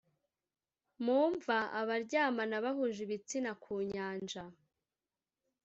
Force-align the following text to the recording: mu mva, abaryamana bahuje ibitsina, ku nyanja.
mu 1.03 1.19
mva, 1.31 1.59
abaryamana 1.79 2.55
bahuje 2.65 2.99
ibitsina, 3.05 3.51
ku 3.63 3.73
nyanja. 3.91 4.43